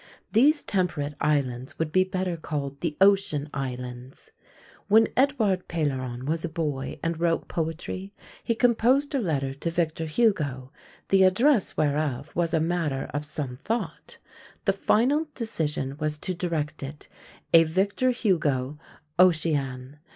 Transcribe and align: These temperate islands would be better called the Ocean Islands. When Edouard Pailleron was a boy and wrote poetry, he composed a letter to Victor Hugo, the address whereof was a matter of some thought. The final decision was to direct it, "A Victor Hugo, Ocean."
These 0.31 0.63
temperate 0.63 1.13
islands 1.21 1.77
would 1.77 1.91
be 1.91 2.03
better 2.03 2.35
called 2.35 2.81
the 2.81 2.97
Ocean 2.99 3.51
Islands. 3.53 4.31
When 4.87 5.09
Edouard 5.15 5.67
Pailleron 5.67 6.25
was 6.25 6.43
a 6.43 6.49
boy 6.49 6.97
and 7.03 7.19
wrote 7.19 7.47
poetry, 7.47 8.11
he 8.43 8.55
composed 8.55 9.13
a 9.13 9.19
letter 9.19 9.53
to 9.53 9.69
Victor 9.69 10.05
Hugo, 10.07 10.71
the 11.09 11.21
address 11.21 11.77
whereof 11.77 12.35
was 12.35 12.51
a 12.55 12.59
matter 12.59 13.11
of 13.13 13.25
some 13.25 13.57
thought. 13.57 14.17
The 14.65 14.73
final 14.73 15.27
decision 15.35 15.97
was 15.99 16.17
to 16.17 16.33
direct 16.33 16.81
it, 16.81 17.07
"A 17.53 17.63
Victor 17.63 18.09
Hugo, 18.09 18.79
Ocean." 19.19 19.99